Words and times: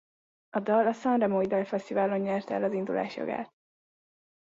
A 0.49 0.59
dal 0.59 0.87
a 0.87 0.93
sanremói 0.93 1.45
dalfesztiválon 1.47 2.19
nyerte 2.19 2.53
el 2.53 2.63
az 2.63 2.73
indulás 2.73 3.15
jogát. 3.15 3.53